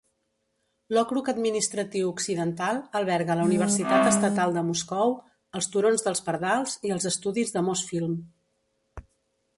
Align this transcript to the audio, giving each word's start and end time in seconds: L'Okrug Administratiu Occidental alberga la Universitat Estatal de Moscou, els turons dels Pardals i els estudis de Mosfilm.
L'Okrug 0.97 1.27
Administratiu 1.33 2.07
Occidental 2.13 2.79
alberga 3.01 3.37
la 3.41 3.45
Universitat 3.51 4.09
Estatal 4.13 4.57
de 4.57 4.65
Moscou, 4.71 5.15
els 5.61 5.71
turons 5.77 6.09
dels 6.09 6.25
Pardals 6.31 6.77
i 6.91 6.95
els 6.97 7.09
estudis 7.15 7.57
de 7.59 7.67
Mosfilm. 7.69 8.21